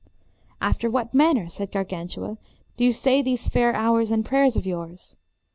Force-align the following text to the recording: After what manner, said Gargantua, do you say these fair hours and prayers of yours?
After 0.59 0.89
what 0.89 1.13
manner, 1.13 1.47
said 1.47 1.71
Gargantua, 1.71 2.39
do 2.75 2.83
you 2.83 2.91
say 2.91 3.21
these 3.21 3.47
fair 3.47 3.75
hours 3.75 4.09
and 4.09 4.25
prayers 4.25 4.55
of 4.55 4.65
yours? 4.65 5.15